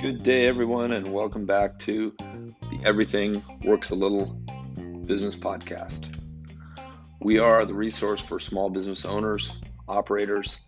Good 0.00 0.24
day, 0.24 0.48
everyone, 0.48 0.90
and 0.90 1.06
welcome 1.12 1.46
back 1.46 1.78
to 1.80 2.12
the 2.18 2.80
Everything 2.84 3.44
Works 3.62 3.90
a 3.90 3.94
Little 3.94 4.26
Business 5.06 5.36
Podcast. 5.36 6.08
We 7.20 7.38
are 7.38 7.64
the 7.64 7.74
resource 7.74 8.20
for 8.20 8.40
small 8.40 8.70
business 8.70 9.04
owners, 9.04 9.52
operators, 9.88 10.58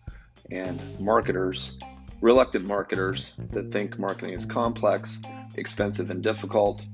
and 0.53 0.81
marketers, 1.01 1.77
reluctant 2.21 2.67
marketers 2.67 3.33
that 3.51 3.73
think 3.73 3.99
marketing 3.99 4.35
is 4.35 4.45
complex, 4.45 5.21
expensive, 5.57 6.11
and 6.11 6.23
difficult, 6.23 6.85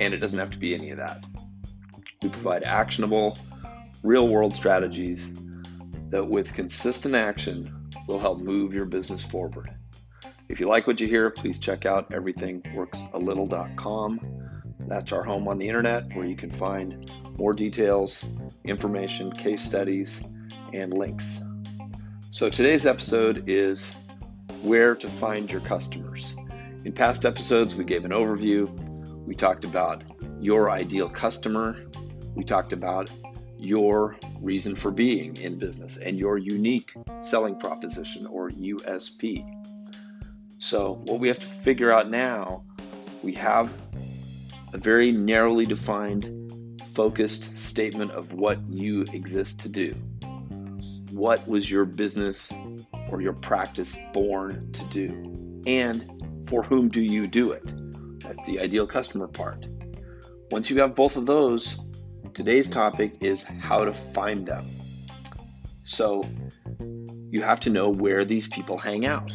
and 0.00 0.14
it 0.14 0.18
doesn't 0.18 0.38
have 0.38 0.50
to 0.52 0.58
be 0.58 0.74
any 0.74 0.88
of 0.88 0.96
that. 0.96 1.22
We 2.22 2.30
provide 2.30 2.62
actionable, 2.62 3.36
real 4.02 4.26
world 4.26 4.54
strategies 4.54 5.30
that, 6.12 6.24
with 6.24 6.54
consistent 6.54 7.16
action, 7.16 7.90
will 8.06 8.20
help 8.20 8.38
move 8.38 8.72
your 8.72 8.84
business 8.84 9.24
forward. 9.24 9.74
If 10.48 10.60
you 10.60 10.68
like 10.68 10.86
what 10.86 11.00
you 11.00 11.08
hear, 11.08 11.28
please 11.30 11.58
check 11.58 11.86
out 11.86 12.10
everythingworksalittle.com. 12.10 14.20
That's 14.80 15.12
our 15.12 15.22
home 15.22 15.48
on 15.48 15.56
the 15.58 15.66
internet 15.66 16.14
where 16.14 16.26
you 16.26 16.36
can 16.36 16.50
find 16.50 17.10
more 17.38 17.54
details, 17.54 18.22
information, 18.64 19.32
case 19.32 19.64
studies, 19.64 20.20
and 20.74 20.92
links. 20.92 21.38
So 22.30 22.50
today's 22.50 22.84
episode 22.84 23.48
is 23.48 23.90
where 24.60 24.94
to 24.94 25.08
find 25.08 25.50
your 25.50 25.62
customers. 25.62 26.34
In 26.84 26.92
past 26.92 27.24
episodes, 27.24 27.74
we 27.74 27.84
gave 27.84 28.04
an 28.04 28.10
overview. 28.10 28.68
We 29.26 29.34
talked 29.34 29.64
about 29.64 30.04
your 30.40 30.70
ideal 30.70 31.08
customer. 31.08 31.78
We 32.34 32.44
talked 32.44 32.74
about 32.74 33.08
your 33.58 34.18
reason 34.42 34.74
for 34.74 34.90
being 34.90 35.36
in 35.36 35.58
business 35.58 35.96
and 35.96 36.18
your 36.18 36.36
unique 36.36 36.92
selling 37.20 37.56
proposition 37.56 38.26
or 38.26 38.50
USP. 38.50 39.46
So, 40.58 41.00
what 41.04 41.20
we 41.20 41.28
have 41.28 41.38
to 41.38 41.46
figure 41.46 41.92
out 41.92 42.10
now, 42.10 42.64
we 43.22 43.32
have 43.34 43.74
a 44.72 44.78
very 44.78 45.12
narrowly 45.12 45.66
defined, 45.66 46.80
focused 46.94 47.56
statement 47.56 48.10
of 48.12 48.32
what 48.32 48.60
you 48.68 49.02
exist 49.12 49.60
to 49.60 49.68
do. 49.68 49.92
What 51.10 51.46
was 51.46 51.70
your 51.70 51.84
business 51.84 52.52
or 53.10 53.20
your 53.20 53.32
practice 53.32 53.96
born 54.12 54.72
to 54.72 54.84
do? 54.86 55.62
And 55.66 56.48
for 56.48 56.62
whom 56.62 56.88
do 56.88 57.00
you 57.00 57.26
do 57.26 57.52
it? 57.52 57.62
That's 58.20 58.46
the 58.46 58.60
ideal 58.60 58.86
customer 58.86 59.28
part. 59.28 59.66
Once 60.50 60.70
you 60.70 60.80
have 60.80 60.94
both 60.94 61.16
of 61.16 61.26
those, 61.26 61.78
today's 62.34 62.68
topic 62.68 63.16
is 63.20 63.42
how 63.42 63.84
to 63.84 63.92
find 63.92 64.46
them. 64.46 64.66
So, 65.84 66.24
you 67.30 67.42
have 67.42 67.60
to 67.60 67.70
know 67.70 67.88
where 67.88 68.24
these 68.24 68.48
people 68.48 68.78
hang 68.78 69.06
out. 69.06 69.34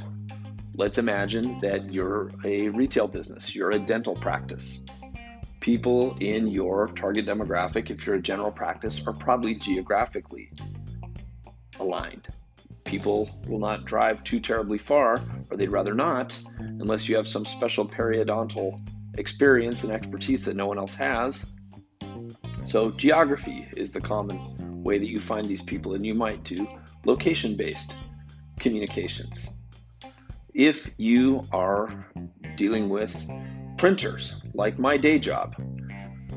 Let's 0.76 0.98
imagine 0.98 1.60
that 1.62 1.92
you're 1.92 2.32
a 2.44 2.70
retail 2.70 3.08
business, 3.08 3.56
you're 3.56 3.72
a 3.72 3.80
dental 3.80 4.16
practice. 4.16 4.82
People 5.60 6.16
in 6.20 6.48
your 6.48 6.88
target 6.88 7.26
demographic, 7.26 7.90
if 7.90 8.06
you're 8.06 8.16
a 8.16 8.22
general 8.22 8.52
practice, 8.52 9.02
are 9.06 9.14
probably 9.14 9.56
geographically 9.56 10.52
aligned. 11.80 12.28
People 12.84 13.30
will 13.48 13.60
not 13.60 13.86
drive 13.86 14.24
too 14.24 14.40
terribly 14.40 14.78
far, 14.78 15.22
or 15.50 15.58
they'd 15.58 15.70
rather 15.70 15.94
not, 15.94 16.38
unless 16.60 17.10
you 17.10 17.16
have 17.16 17.28
some 17.28 17.44
special 17.44 17.86
periodontal 17.88 18.80
experience 19.18 19.84
and 19.84 19.92
expertise 19.92 20.46
that 20.46 20.56
no 20.56 20.68
one 20.68 20.78
else 20.78 20.96
has. 20.96 21.54
So, 22.68 22.92
geography 22.92 23.68
is 23.76 23.92
the 23.92 24.02
common 24.02 24.84
way 24.84 24.98
that 25.00 25.08
you 25.08 25.20
find 25.20 25.48
these 25.48 25.62
people, 25.62 25.94
and 25.94 26.06
you 26.06 26.14
might 26.14 26.44
do 26.44 26.68
location 27.06 27.56
based 27.56 27.96
communications 28.60 29.50
if 30.58 30.90
you 30.98 31.44
are 31.52 32.08
dealing 32.56 32.90
with 32.90 33.16
printers, 33.78 34.42
like 34.56 34.80
my 34.80 34.98
day 34.98 35.20
job, 35.20 35.56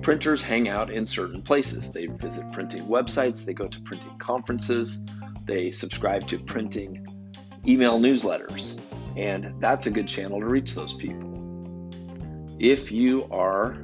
printers 0.03 0.43
hang 0.43 0.69
out 0.69 0.91
in 0.91 1.07
certain 1.07 1.41
places. 1.41 1.91
They 1.91 2.05
visit 2.05 2.45
printing 2.53 2.85
websites, 2.85 3.47
they 3.47 3.55
go 3.55 3.67
to 3.67 3.81
printing 3.81 4.19
conferences, 4.19 5.07
they 5.47 5.71
subscribe 5.71 6.29
to 6.29 6.39
printing 6.39 7.07
email 7.67 7.99
newsletters, 7.99 8.79
and 9.17 9.55
that's 9.59 9.87
a 9.87 9.91
good 9.91 10.07
channel 10.07 10.39
to 10.39 10.47
reach 10.47 10.75
those 10.75 10.93
people. 10.93 11.29
If 12.59 12.93
you 12.93 13.25
are 13.31 13.83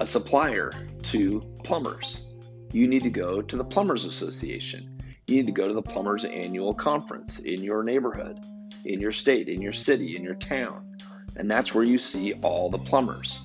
a 0.00 0.06
supplier 0.06 0.70
to 1.10 1.40
plumbers, 1.64 2.26
you 2.72 2.88
need 2.88 3.02
to 3.02 3.10
go 3.10 3.40
to 3.40 3.56
the 3.56 3.64
Plumbers 3.64 4.04
Association. 4.04 5.00
You 5.26 5.36
need 5.36 5.46
to 5.46 5.52
go 5.52 5.66
to 5.66 5.74
the 5.74 5.82
Plumbers 5.82 6.24
Annual 6.24 6.74
Conference 6.74 7.38
in 7.38 7.62
your 7.62 7.82
neighborhood 7.82 8.40
in 8.86 9.00
your 9.00 9.12
state, 9.12 9.48
in 9.48 9.60
your 9.60 9.72
city, 9.72 10.16
in 10.16 10.22
your 10.22 10.34
town. 10.34 10.96
And 11.36 11.50
that's 11.50 11.74
where 11.74 11.84
you 11.84 11.98
see 11.98 12.34
all 12.34 12.70
the 12.70 12.78
plumbers. 12.78 13.38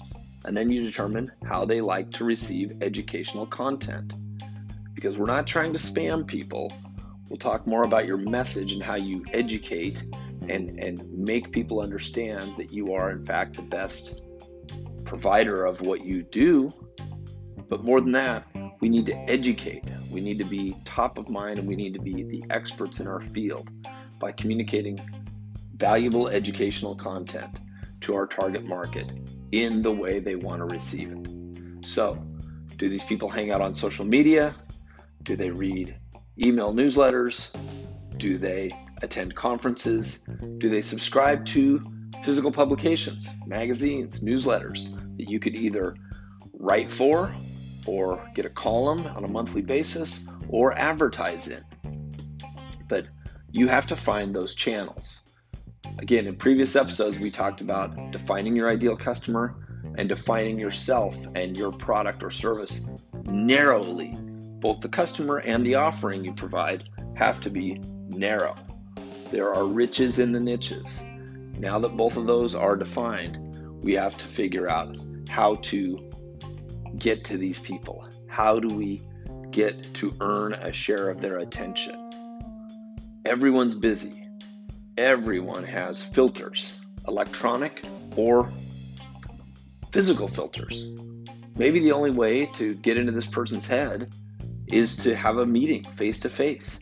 And 0.46 0.56
then 0.56 0.70
you 0.70 0.82
determine 0.82 1.32
how 1.44 1.66
they 1.66 1.82
like 1.82 2.12
to 2.12 2.24
receive 2.24 2.82
educational 2.82 3.46
content. 3.46 4.14
Because 4.94 5.18
we're 5.18 5.26
not 5.26 5.48
trying 5.48 5.74
to 5.74 5.80
spam 5.80 6.26
people. 6.26 6.72
We'll 7.30 7.38
talk 7.38 7.66
more 7.66 7.84
about 7.84 8.06
your 8.06 8.18
message 8.18 8.74
and 8.74 8.84
how 8.84 8.96
you 8.96 9.24
educate 9.34 10.04
and, 10.48 10.80
and 10.80 11.12
make 11.12 11.52
people 11.52 11.82
understand 11.82 12.56
that 12.58 12.72
you 12.72 12.94
are, 12.94 13.12
in 13.12 13.26
fact, 13.26 13.56
the 13.56 13.62
best 13.64 14.22
provider 15.06 15.66
of 15.66 15.82
what 15.82 16.06
you 16.06 16.24
do. 16.24 16.74
But 17.72 17.86
more 17.86 18.02
than 18.02 18.12
that, 18.12 18.46
we 18.82 18.90
need 18.90 19.06
to 19.06 19.16
educate. 19.30 19.86
We 20.12 20.20
need 20.20 20.38
to 20.40 20.44
be 20.44 20.76
top 20.84 21.18
of 21.18 21.30
mind 21.30 21.58
and 21.58 21.66
we 21.66 21.78
need 21.78 21.94
to 21.94 22.02
be 22.02 22.22
the 22.22 22.44
experts 22.50 23.00
in 23.00 23.08
our 23.08 23.22
field 23.22 23.72
by 24.20 24.34
communicating 24.34 25.00
valuable 25.78 26.28
educational 26.28 26.98
content 26.98 27.60
to 28.02 28.14
our 28.14 28.28
target 28.28 28.66
market 28.66 29.14
in 29.54 29.82
the 29.82 29.92
way 29.92 30.20
they 30.20 30.36
want 30.36 30.60
to 30.60 30.66
receive 30.66 31.14
it. 31.14 31.86
So, 31.86 32.22
do 32.76 32.90
these 32.90 33.06
people 33.06 33.30
hang 33.30 33.52
out 33.52 33.62
on 33.62 33.74
social 33.74 34.04
media? 34.04 34.54
Do 35.24 35.38
they 35.38 35.50
read 35.50 35.96
email 36.44 36.74
newsletters? 36.74 37.52
Do 38.18 38.38
they 38.38 38.70
attend 39.02 39.34
conferences? 39.36 40.26
Do 40.58 40.68
they 40.68 40.82
subscribe 40.82 41.46
to 41.48 41.82
physical 42.26 42.52
publications, 42.52 43.30
magazines, 43.48 44.20
newsletters 44.20 44.94
that 45.16 45.30
you 45.30 45.40
could 45.40 45.56
either 45.56 45.96
write 46.52 46.92
for 46.92 47.34
or 47.86 48.30
get 48.34 48.46
a 48.46 48.50
column 48.50 49.06
on 49.08 49.24
a 49.24 49.28
monthly 49.28 49.62
basis 49.62 50.24
or 50.50 50.78
advertise 50.78 51.48
in? 51.48 51.64
But 52.88 53.06
you 53.52 53.68
have 53.68 53.88
to 53.88 53.96
find 53.96 54.34
those 54.34 54.56
channels. 54.56 55.22
Again, 55.98 56.28
in 56.28 56.36
previous 56.36 56.76
episodes, 56.76 57.20
we 57.20 57.32
talked 57.32 57.62
about 57.62 58.12
defining 58.12 58.56
your 58.56 58.70
ideal 58.70 58.96
customer 58.96 59.56
and 59.98 60.08
defining 60.08 60.60
yourself 60.60 61.16
and 61.36 61.58
your 61.58 61.72
product 61.72 62.24
or 62.24 62.32
service 62.32 62.86
narrowly. 63.26 64.16
Both 64.60 64.82
the 64.82 64.90
customer 64.90 65.38
and 65.40 65.66
the 65.66 65.76
offering 65.76 66.24
you 66.24 66.34
provide 66.34 66.90
have 67.16 67.40
to 67.42 67.50
be 67.50 67.82
narrow. 68.08 68.56
There 69.32 69.54
are 69.54 69.66
riches 69.66 70.20
in 70.20 70.32
the 70.32 70.40
niches. 70.40 71.04
Now 71.58 71.80
that 71.80 71.98
both 71.98 72.18
of 72.18 72.28
those 72.28 72.56
are 72.56 72.76
defined, 72.76 73.38
we 73.84 73.94
have 73.94 74.18
to 74.18 74.28
figure 74.28 74.70
out 74.70 74.98
how 75.30 75.56
to 75.56 76.11
get 76.98 77.24
to 77.26 77.38
these 77.38 77.60
people. 77.60 78.08
How 78.28 78.60
do 78.60 78.74
we 78.74 79.02
get 79.52 79.94
to 79.96 80.14
earn 80.22 80.54
a 80.54 80.72
share 80.72 81.10
of 81.10 81.22
their 81.22 81.40
attention? 81.40 81.98
Everyone's 83.26 83.76
busy 83.76 84.22
everyone 84.98 85.64
has 85.64 86.02
filters, 86.02 86.74
electronic 87.08 87.84
or 88.16 88.50
physical 89.92 90.28
filters. 90.28 90.88
Maybe 91.58 91.80
the 91.80 91.92
only 91.92 92.12
way 92.12 92.46
to 92.54 92.76
get 92.76 92.98
into 92.98 93.12
this 93.12 93.26
person's 93.26 93.68
head 93.68 94.14
is 94.68 94.96
to 94.98 95.16
have 95.16 95.38
a 95.38 95.46
meeting 95.46 95.84
face 95.96 96.20
to 96.20 96.30
face. 96.30 96.80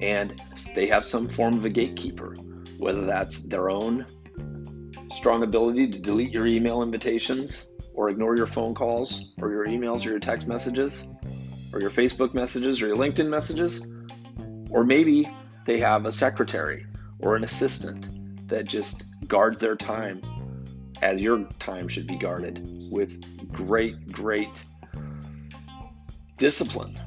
And 0.00 0.40
they 0.74 0.86
have 0.86 1.04
some 1.04 1.28
form 1.28 1.54
of 1.54 1.64
a 1.64 1.70
gatekeeper, 1.70 2.34
whether 2.78 3.04
that's 3.04 3.42
their 3.42 3.70
own 3.70 4.06
strong 5.12 5.42
ability 5.42 5.88
to 5.88 5.98
delete 5.98 6.30
your 6.30 6.46
email 6.46 6.82
invitations 6.82 7.66
or 7.96 8.10
ignore 8.10 8.36
your 8.36 8.46
phone 8.46 8.74
calls 8.74 9.32
or 9.40 9.50
your 9.50 9.66
emails 9.66 10.06
or 10.06 10.10
your 10.10 10.20
text 10.20 10.46
messages 10.46 11.08
or 11.72 11.80
your 11.80 11.90
Facebook 11.90 12.34
messages 12.34 12.80
or 12.80 12.86
your 12.86 12.96
LinkedIn 12.96 13.28
messages. 13.28 13.84
Or 14.70 14.84
maybe 14.84 15.28
they 15.64 15.80
have 15.80 16.04
a 16.06 16.12
secretary 16.12 16.86
or 17.18 17.34
an 17.34 17.42
assistant 17.42 18.48
that 18.48 18.68
just 18.68 19.04
guards 19.26 19.60
their 19.60 19.74
time 19.74 20.22
as 21.02 21.22
your 21.22 21.44
time 21.58 21.88
should 21.88 22.06
be 22.06 22.16
guarded 22.16 22.62
with 22.90 23.20
great, 23.52 24.12
great 24.12 24.62
discipline. 26.36 26.98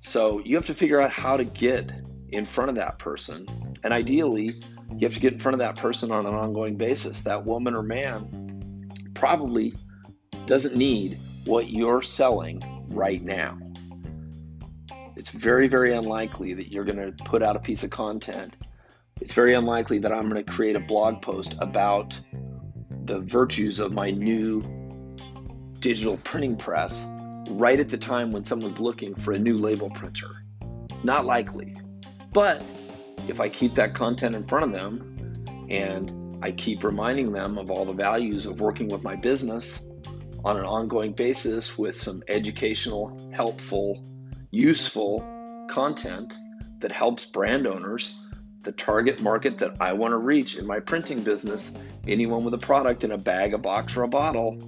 So 0.00 0.40
you 0.44 0.54
have 0.54 0.66
to 0.66 0.74
figure 0.74 1.00
out 1.00 1.10
how 1.10 1.36
to 1.36 1.44
get 1.44 1.92
in 2.28 2.44
front 2.44 2.70
of 2.70 2.76
that 2.76 2.98
person. 2.98 3.46
And 3.82 3.92
ideally, 3.92 4.54
you 4.96 5.06
have 5.06 5.14
to 5.14 5.20
get 5.20 5.32
in 5.32 5.38
front 5.38 5.54
of 5.54 5.60
that 5.60 5.76
person 5.76 6.12
on 6.12 6.26
an 6.26 6.34
ongoing 6.34 6.76
basis. 6.76 7.22
That 7.22 7.44
woman 7.44 7.74
or 7.74 7.82
man 7.82 8.90
probably 9.14 9.74
doesn't 10.50 10.74
need 10.74 11.16
what 11.44 11.70
you're 11.70 12.02
selling 12.02 12.60
right 12.88 13.22
now. 13.22 13.56
it's 15.14 15.30
very, 15.30 15.68
very 15.68 15.94
unlikely 15.94 16.54
that 16.54 16.72
you're 16.72 16.84
going 16.84 16.96
to 16.96 17.12
put 17.22 17.40
out 17.40 17.54
a 17.54 17.60
piece 17.60 17.84
of 17.84 17.90
content. 17.90 18.56
It's 19.20 19.32
very 19.32 19.54
unlikely 19.54 20.00
that 20.00 20.10
I'm 20.10 20.28
going 20.28 20.44
to 20.44 20.50
create 20.50 20.74
a 20.74 20.80
blog 20.80 21.22
post 21.22 21.54
about 21.60 22.20
the 23.04 23.20
virtues 23.20 23.78
of 23.78 23.92
my 23.92 24.10
new 24.10 24.60
digital 25.78 26.16
printing 26.24 26.56
press 26.56 27.06
right 27.50 27.78
at 27.78 27.88
the 27.88 27.98
time 27.98 28.32
when 28.32 28.42
someone's 28.42 28.80
looking 28.80 29.14
for 29.14 29.34
a 29.34 29.38
new 29.38 29.56
label 29.56 29.88
printer. 29.90 30.32
Not 31.04 31.26
likely. 31.26 31.76
But 32.32 32.60
if 33.28 33.38
I 33.38 33.48
keep 33.48 33.76
that 33.76 33.94
content 33.94 34.34
in 34.34 34.44
front 34.48 34.64
of 34.64 34.72
them 34.72 35.68
and 35.70 36.42
I 36.42 36.50
keep 36.50 36.82
reminding 36.82 37.30
them 37.30 37.56
of 37.56 37.70
all 37.70 37.84
the 37.84 37.92
values 37.92 38.46
of 38.46 38.60
working 38.60 38.88
with 38.88 39.04
my 39.04 39.14
business 39.14 39.86
on 40.44 40.56
an 40.56 40.64
ongoing 40.64 41.12
basis 41.12 41.76
with 41.76 41.94
some 41.94 42.22
educational, 42.28 43.30
helpful, 43.32 44.02
useful 44.50 45.24
content 45.68 46.36
that 46.80 46.90
helps 46.90 47.24
brand 47.24 47.66
owners, 47.66 48.14
the 48.62 48.72
target 48.72 49.20
market 49.20 49.58
that 49.58 49.76
I 49.80 49.92
want 49.92 50.12
to 50.12 50.18
reach 50.18 50.56
in 50.56 50.66
my 50.66 50.80
printing 50.80 51.22
business, 51.22 51.72
anyone 52.06 52.44
with 52.44 52.54
a 52.54 52.58
product 52.58 53.04
in 53.04 53.12
a 53.12 53.18
bag, 53.18 53.54
a 53.54 53.58
box, 53.58 53.96
or 53.96 54.02
a 54.02 54.08
bottle. 54.08 54.58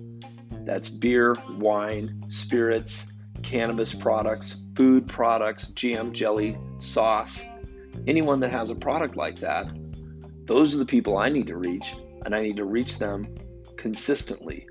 That's 0.64 0.88
beer, 0.88 1.34
wine, 1.50 2.22
spirits, 2.28 3.12
cannabis 3.42 3.94
products, 3.94 4.62
food 4.76 5.08
products, 5.08 5.68
jam, 5.68 6.12
jelly, 6.12 6.56
sauce. 6.78 7.44
Anyone 8.06 8.40
that 8.40 8.50
has 8.50 8.70
a 8.70 8.74
product 8.74 9.16
like 9.16 9.40
that, 9.40 9.70
those 10.44 10.74
are 10.74 10.78
the 10.78 10.86
people 10.86 11.18
I 11.18 11.28
need 11.28 11.46
to 11.48 11.56
reach, 11.56 11.94
and 12.24 12.34
I 12.34 12.42
need 12.42 12.56
to 12.56 12.64
reach 12.64 12.98
them 12.98 13.34
consistently 13.76 14.66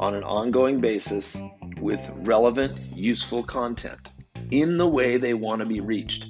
on 0.00 0.14
an 0.14 0.24
ongoing 0.24 0.80
basis 0.80 1.36
with 1.80 2.08
relevant, 2.16 2.76
useful 2.94 3.42
content 3.42 4.08
in 4.50 4.76
the 4.76 4.88
way 4.88 5.16
they 5.16 5.34
want 5.34 5.60
to 5.60 5.66
be 5.66 5.80
reached. 5.80 6.28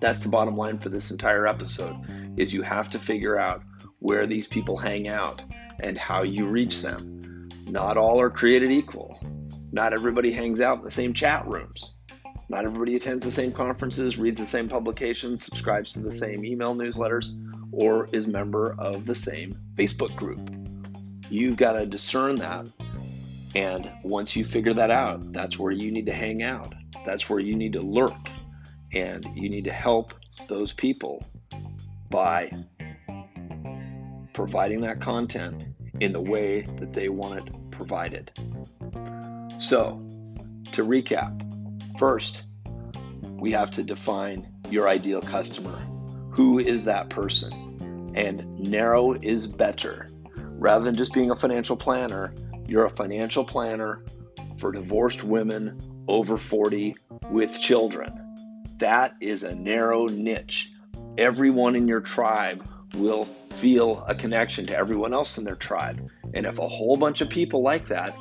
That's 0.00 0.22
the 0.22 0.28
bottom 0.28 0.56
line 0.56 0.78
for 0.78 0.88
this 0.88 1.10
entire 1.10 1.46
episode 1.46 1.96
is 2.36 2.52
you 2.52 2.62
have 2.62 2.88
to 2.90 2.98
figure 2.98 3.38
out 3.38 3.62
where 3.98 4.26
these 4.26 4.46
people 4.46 4.76
hang 4.76 5.08
out 5.08 5.42
and 5.80 5.96
how 5.96 6.22
you 6.22 6.46
reach 6.46 6.82
them. 6.82 7.48
Not 7.66 7.96
all 7.96 8.20
are 8.20 8.30
created 8.30 8.70
equal. 8.70 9.18
Not 9.72 9.92
everybody 9.92 10.32
hangs 10.32 10.60
out 10.60 10.78
in 10.78 10.84
the 10.84 10.90
same 10.90 11.14
chat 11.14 11.46
rooms. 11.46 11.94
Not 12.48 12.64
everybody 12.64 12.96
attends 12.96 13.24
the 13.24 13.30
same 13.30 13.52
conferences, 13.52 14.18
reads 14.18 14.38
the 14.38 14.46
same 14.46 14.68
publications, 14.68 15.44
subscribes 15.44 15.92
to 15.92 16.00
the 16.00 16.12
same 16.12 16.44
email 16.44 16.74
newsletters, 16.74 17.30
or 17.70 18.08
is 18.12 18.26
member 18.26 18.74
of 18.78 19.06
the 19.06 19.14
same 19.14 19.56
Facebook 19.76 20.14
group. 20.16 20.59
You've 21.30 21.56
got 21.56 21.72
to 21.72 21.86
discern 21.86 22.34
that. 22.36 22.66
And 23.54 23.90
once 24.04 24.36
you 24.36 24.44
figure 24.44 24.74
that 24.74 24.90
out, 24.90 25.32
that's 25.32 25.58
where 25.58 25.72
you 25.72 25.90
need 25.90 26.06
to 26.06 26.12
hang 26.12 26.42
out. 26.42 26.74
That's 27.06 27.30
where 27.30 27.40
you 27.40 27.56
need 27.56 27.72
to 27.74 27.80
lurk. 27.80 28.28
And 28.92 29.24
you 29.34 29.48
need 29.48 29.64
to 29.64 29.72
help 29.72 30.12
those 30.48 30.72
people 30.72 31.24
by 32.10 32.50
providing 34.32 34.80
that 34.80 35.00
content 35.00 35.62
in 36.00 36.12
the 36.12 36.20
way 36.20 36.62
that 36.78 36.92
they 36.92 37.08
want 37.08 37.48
it 37.48 37.70
provided. 37.70 38.32
So, 39.58 40.02
to 40.72 40.84
recap, 40.84 41.98
first, 41.98 42.42
we 43.22 43.52
have 43.52 43.70
to 43.72 43.82
define 43.82 44.48
your 44.70 44.88
ideal 44.88 45.20
customer. 45.20 45.78
Who 46.30 46.58
is 46.58 46.84
that 46.84 47.10
person? 47.10 48.12
And 48.14 48.58
narrow 48.58 49.12
is 49.14 49.46
better. 49.46 50.08
Rather 50.60 50.84
than 50.84 50.94
just 50.94 51.14
being 51.14 51.30
a 51.30 51.36
financial 51.36 51.74
planner, 51.74 52.34
you're 52.66 52.84
a 52.84 52.90
financial 52.90 53.42
planner 53.42 53.98
for 54.58 54.70
divorced 54.70 55.24
women 55.24 55.80
over 56.06 56.36
40 56.36 56.94
with 57.30 57.58
children. 57.58 58.12
That 58.76 59.16
is 59.22 59.42
a 59.42 59.54
narrow 59.54 60.06
niche. 60.06 60.70
Everyone 61.16 61.76
in 61.76 61.88
your 61.88 62.02
tribe 62.02 62.68
will 62.94 63.26
feel 63.54 64.04
a 64.06 64.14
connection 64.14 64.66
to 64.66 64.76
everyone 64.76 65.14
else 65.14 65.38
in 65.38 65.44
their 65.44 65.56
tribe. 65.56 66.10
And 66.34 66.44
if 66.44 66.58
a 66.58 66.68
whole 66.68 66.98
bunch 66.98 67.22
of 67.22 67.30
people 67.30 67.62
like 67.62 67.86
that 67.86 68.14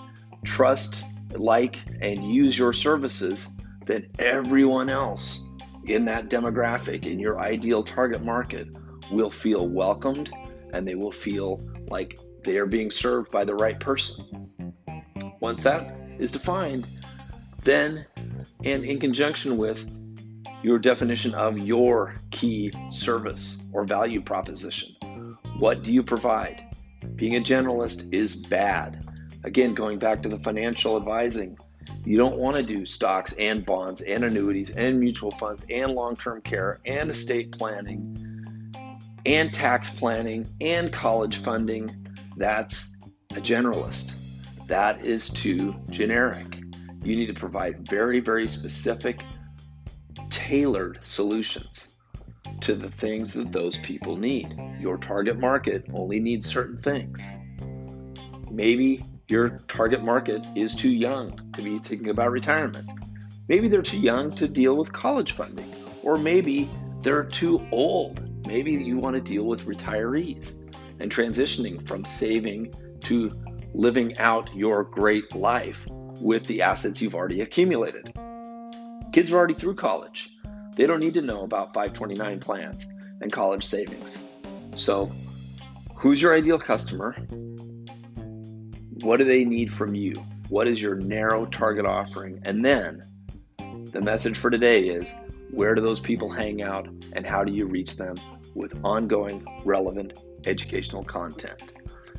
trust, 0.46 1.04
like, 1.34 1.76
and 2.02 2.24
use 2.24 2.58
your 2.58 2.72
services, 2.72 3.50
then 3.86 4.08
everyone 4.18 4.90
else 4.90 5.44
in 5.84 6.06
that 6.06 6.30
demographic, 6.30 7.06
in 7.06 7.20
your 7.20 7.42
ideal 7.42 7.84
target 7.84 8.24
market, 8.24 8.70
will 9.12 9.30
feel 9.30 9.68
welcomed 9.68 10.32
and 10.72 10.88
they 10.88 10.96
will 10.96 11.12
feel 11.12 11.60
like 11.90 12.18
they 12.44 12.58
are 12.58 12.66
being 12.66 12.92
served 12.92 13.32
by 13.32 13.44
the 13.46 13.56
right 13.56 13.80
person. 13.80 14.74
Once 15.40 15.64
that 15.64 15.96
is 16.20 16.32
defined, 16.32 16.88
then, 17.64 18.06
and 18.64 18.84
in 18.84 19.00
conjunction 19.00 19.58
with 19.58 19.90
your 20.64 20.80
definition 20.80 21.34
of 21.34 21.60
your 21.60 22.16
key 22.32 22.72
service 22.90 23.64
or 23.74 23.84
value 23.84 24.22
proposition, 24.22 24.96
what 25.60 25.84
do 25.84 25.94
you 25.94 26.04
provide? 26.04 26.64
Being 27.16 27.36
a 27.36 27.42
generalist 27.42 28.14
is 28.14 28.36
bad. 28.36 29.06
Again, 29.44 29.74
going 29.74 30.00
back 30.00 30.22
to 30.24 30.30
the 30.30 30.38
financial 30.38 30.98
advising, 30.98 31.58
you 32.06 32.18
don't 32.18 32.38
want 32.38 32.58
to 32.58 32.64
do 32.64 32.86
stocks 32.86 33.34
and 33.34 33.66
bonds 33.66 34.02
and 34.02 34.24
annuities 34.24 34.70
and 34.70 35.00
mutual 35.00 35.32
funds 35.32 35.66
and 35.70 35.94
long 35.94 36.16
term 36.16 36.42
care 36.42 36.80
and 36.86 37.10
estate 37.10 37.52
planning 37.52 38.74
and 39.26 39.52
tax 39.52 39.90
planning 39.90 40.48
and 40.62 40.92
college 40.94 41.38
funding 41.38 42.08
that's 42.38 42.96
a 43.32 43.42
generalist. 43.42 44.12
That 44.68 45.04
is 45.04 45.30
too 45.30 45.76
generic. 45.90 46.60
You 47.04 47.16
need 47.16 47.28
to 47.28 47.34
provide 47.34 47.88
very, 47.88 48.20
very 48.20 48.48
specific, 48.48 49.22
tailored 50.30 51.00
solutions 51.04 51.96
to 52.62 52.76
the 52.76 52.90
things 52.90 53.34
that 53.34 53.52
those 53.52 53.78
people 53.78 54.16
need. 54.16 54.56
Your 54.80 54.98
target 54.98 55.40
market 55.40 55.86
only 55.94 56.20
needs 56.20 56.46
certain 56.46 56.78
things. 56.78 57.28
Maybe 58.52 59.04
your 59.28 59.50
target 59.68 60.04
market 60.04 60.46
is 60.56 60.76
too 60.76 60.92
young 60.92 61.52
to 61.54 61.62
be 61.62 61.80
thinking 61.80 62.10
about 62.10 62.32
retirement. 62.32 62.90
Maybe 63.48 63.68
they're 63.68 63.82
too 63.82 64.00
young 64.00 64.32
to 64.36 64.48
deal 64.48 64.76
with 64.76 64.92
college 64.92 65.32
funding, 65.32 65.74
or 66.04 66.18
maybe 66.18 66.70
they're 67.02 67.24
too 67.24 67.66
old. 67.72 68.22
Maybe 68.46 68.72
you 68.74 68.98
want 68.98 69.16
to 69.16 69.22
deal 69.22 69.44
with 69.44 69.66
retirees 69.66 70.59
and 71.00 71.12
transitioning 71.12 71.86
from 71.88 72.06
saving 72.06 72.74
to 73.02 73.32
living 73.74 74.18
out 74.18 74.54
your 74.56 74.84
great 74.84 75.36
life 75.36 75.88
with 76.20 76.46
the 76.48 76.62
assets 76.62 77.02
you've 77.02 77.16
already 77.16 77.42
accumulated. 77.42 78.12
Kids 79.14 79.32
are 79.32 79.38
already 79.38 79.54
through 79.54 79.76
college. 79.76 80.36
They 80.76 80.86
don't 80.86 81.00
need 81.00 81.14
to 81.16 81.22
know 81.22 81.44
about 81.44 81.74
529 81.74 82.40
plans 82.40 82.92
and 83.22 83.32
college 83.32 83.66
savings. 83.66 84.20
So, 84.76 85.12
who's 85.96 86.22
your 86.22 86.34
ideal 86.34 86.60
customer? 86.60 87.16
What 89.02 89.18
do 89.18 89.26
they 89.26 89.46
need 89.46 89.74
from 89.74 89.96
you? 89.96 90.14
What 90.50 90.68
is 90.68 90.82
your 90.82 90.96
narrow 90.96 91.46
target 91.46 91.86
offering? 91.86 92.42
And 92.46 92.64
then 92.64 93.04
the 93.92 94.02
message 94.02 94.38
for 94.38 94.50
today 94.50 94.90
is 94.90 95.16
where 95.52 95.74
do 95.74 95.82
those 95.82 96.00
people 96.00 96.30
hang 96.30 96.62
out 96.62 96.88
and 97.14 97.26
how 97.26 97.44
do 97.44 97.52
you 97.52 97.66
reach 97.66 97.98
them 97.98 98.16
with 98.54 98.74
ongoing 98.84 99.46
relevant 99.66 100.14
educational 100.46 101.04
content. 101.04 101.62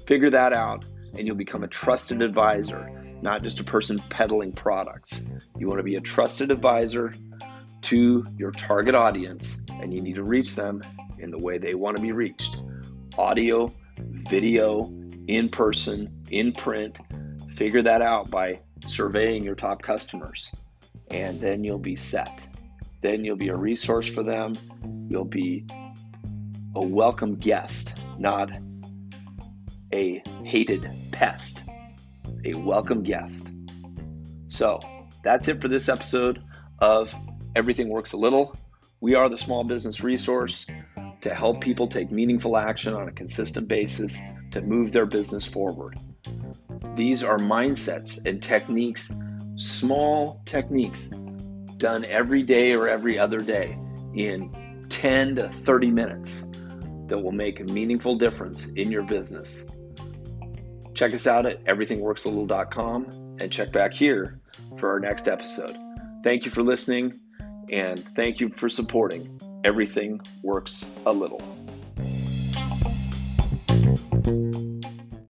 Figure 0.07 0.31
that 0.31 0.53
out, 0.53 0.85
and 1.17 1.27
you'll 1.27 1.37
become 1.37 1.62
a 1.62 1.69
trusted 1.69 2.23
advisor, 2.23 2.91
not 3.23 3.43
just 3.43 3.61
a 3.61 3.65
person 3.65 3.99
peddling 4.09 4.53
products. 4.53 5.21
You 5.59 5.69
want 5.69 5.79
to 5.79 5.85
be 5.85 5.97
a 5.97 6.00
trusted 6.00 6.50
advisor 6.50 7.15
to 7.83 8.25
your 8.37 8.50
target 8.50 8.95
audience, 8.95 9.61
and 9.69 9.93
you 9.93 10.00
need 10.00 10.17
to 10.17 10.25
reach 10.25 10.55
them 10.55 10.83
in 11.19 11.31
the 11.31 11.39
way 11.39 11.59
they 11.59 11.75
want 11.75 11.97
to 11.97 12.03
be 12.03 12.12
reached 12.12 12.59
audio, 13.19 13.73
video, 13.99 14.93
in 15.27 15.49
person, 15.49 16.25
in 16.31 16.53
print. 16.53 16.99
Figure 17.55 17.83
that 17.83 18.00
out 18.00 18.31
by 18.31 18.61
surveying 18.87 19.45
your 19.45 19.55
top 19.55 19.83
customers, 19.83 20.50
and 21.11 21.41
then 21.41 21.62
you'll 21.62 21.79
be 21.79 21.97
set. 21.97 22.41
Then 23.03 23.25
you'll 23.25 23.37
be 23.37 23.49
a 23.49 23.57
resource 23.57 24.09
for 24.09 24.23
them. 24.23 24.55
You'll 25.09 25.25
be 25.25 25.67
a 26.75 26.85
welcome 26.85 27.37
guest 27.37 28.00
not 28.21 28.50
a 29.95 30.23
hated 30.45 30.87
pest, 31.11 31.65
a 32.45 32.53
welcome 32.53 33.03
guest. 33.03 33.50
So 34.49 34.79
that's 35.25 35.49
it 35.49 35.62
for 35.62 35.69
this 35.69 35.89
episode 35.89 36.43
of 36.81 37.15
Everything 37.57 37.89
Works 37.89 38.12
a 38.12 38.19
Little. 38.19 38.55
We 39.00 39.15
are 39.15 39.31
the 39.31 39.39
small 39.39 39.65
business 39.65 40.03
resource 40.03 40.67
to 41.23 41.35
help 41.35 41.62
people 41.62 41.89
take 41.89 42.12
meaningful 42.12 42.59
action 42.59 42.93
on 42.93 43.09
a 43.09 43.12
consistent 43.12 43.69
basis 43.69 44.19
to 44.50 44.61
move 44.61 44.93
their 44.93 45.07
business 45.07 45.47
forward. 45.47 45.99
These 46.97 47.23
are 47.23 47.39
mindsets 47.39 48.25
and 48.27 48.43
techniques, 48.43 49.11
small 49.57 50.43
techniques 50.45 51.09
done 51.79 52.05
every 52.05 52.43
day 52.43 52.75
or 52.75 52.87
every 52.87 53.19
other 53.19 53.41
day 53.41 53.79
in 54.15 54.87
10 54.91 55.37
to 55.37 55.49
30 55.49 55.91
minutes 55.91 56.45
that 57.11 57.19
will 57.19 57.33
make 57.33 57.61
a 57.61 57.64
meaningful 57.64 58.17
difference 58.17 58.69
in 58.69 58.90
your 58.90 59.02
business. 59.02 59.67
Check 60.95 61.14
us 61.14 61.26
out 61.26 61.47
at 61.47 61.62
everythingworkslittle.com 61.64 63.37
and 63.40 63.52
check 63.52 63.73
back 63.73 63.93
here 63.93 64.40
for 64.79 64.90
our 64.90 65.00
next 65.00 65.29
episode. 65.29 65.76
Thank 66.25 66.45
you 66.45 66.50
for 66.50 66.62
listening, 66.62 67.21
And 67.71 68.09
thank 68.17 68.40
you 68.40 68.49
for 68.49 68.69
supporting 68.69 69.40
Everything 69.64 70.21
Works 70.43 70.85
a 71.07 71.12
Little. 71.12 71.60